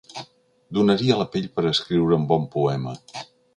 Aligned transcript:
Donaria 0.77 1.17
la 1.19 1.27
pell 1.35 1.45
per 1.59 1.65
escriure 1.73 2.19
un 2.23 2.27
bon 2.35 2.51
poema. 2.59 2.99